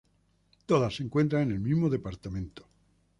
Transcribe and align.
Todas 0.65 0.95
se 0.95 1.03
encuentran 1.03 1.43
en 1.43 1.51
el 1.51 1.59
mismo 1.59 1.87
departamento. 1.87 2.67